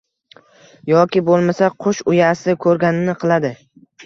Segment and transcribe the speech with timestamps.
[0.91, 3.55] Yoki bo‘lmasa, «Qush uyasida ko‘rganini qiladi»